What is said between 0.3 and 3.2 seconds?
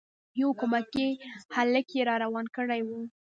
یو کمکی هلک یې روان کړی وو.